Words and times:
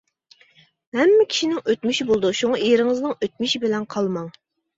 ھەممە 0.99 1.25
كىشىنىڭ 1.33 1.59
ئۆتمۈشى 1.73 2.07
بولىدۇ، 2.07 2.33
شۇڭا 2.41 2.59
ئېرىڭىزنىڭ 2.69 3.15
ئۆتمۈشى 3.27 3.63
بىلەن 3.67 3.87
قالماڭ. 3.95 4.35